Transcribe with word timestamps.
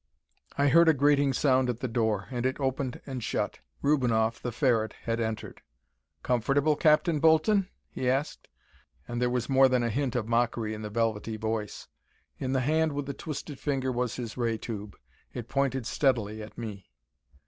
I 0.57 0.69
heard 0.69 0.89
a 0.89 0.95
grating 0.95 1.31
sound 1.31 1.69
at 1.69 1.79
the 1.79 1.87
door, 1.87 2.27
and 2.31 2.43
it 2.43 2.59
opened 2.59 2.99
and 3.05 3.23
shut. 3.23 3.59
Rubinoff, 3.83 4.41
the 4.41 4.51
Ferret, 4.51 4.93
had 5.03 5.19
entered. 5.19 5.61
"Comfortable, 6.23 6.75
Captain 6.75 7.19
Bolton?" 7.19 7.69
he 7.91 8.09
asked, 8.09 8.47
and 9.07 9.21
there 9.21 9.29
was 9.29 9.47
more 9.47 9.69
than 9.69 9.83
a 9.83 9.91
hint 9.91 10.15
of 10.15 10.27
mockery 10.27 10.73
in 10.73 10.81
the 10.81 10.89
velvety 10.89 11.37
voice. 11.37 11.87
In 12.39 12.51
the 12.51 12.61
hand 12.61 12.93
with 12.93 13.05
the 13.05 13.13
twisted 13.13 13.59
finger 13.59 13.91
was 13.91 14.15
his 14.15 14.37
ray 14.37 14.57
tube. 14.57 14.95
It 15.35 15.47
pointed 15.47 15.85
steadily 15.85 16.41
at 16.41 16.57
me. 16.57 16.89